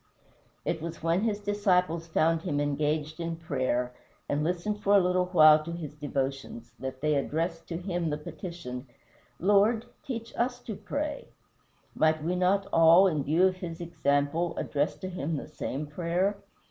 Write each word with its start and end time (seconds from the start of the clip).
It 0.65 0.81
was 0.81 1.03
when 1.03 1.21
his 1.21 1.39
disciples 1.39 2.07
found 2.07 2.41
him 2.41 2.59
engaged 2.59 3.19
in 3.19 3.35
prayer, 3.35 3.93
and 4.27 4.43
listened 4.43 4.79
for 4.81 4.95
a 4.95 4.99
little 4.99 5.27
while 5.27 5.63
to 5.63 5.71
his 5.71 5.93
devotions, 5.93 6.71
that 6.79 7.01
they 7.01 7.13
addressed 7.13 7.67
to 7.67 7.77
him 7.77 8.09
the 8.09 8.17
petition, 8.17 8.87
"Lord, 9.39 9.85
teach 10.03 10.35
us 10.35 10.57
to 10.61 10.75
pray." 10.75 11.27
Might 11.93 12.23
we 12.23 12.35
not 12.35 12.65
all, 12.73 13.05
in 13.05 13.23
view 13.23 13.45
of 13.45 13.57
his 13.57 13.79
example, 13.79 14.57
address 14.57 14.95
to 14.95 15.07
him 15.07 15.37
the 15.37 15.47
same 15.47 15.85
prayer? 15.85 16.35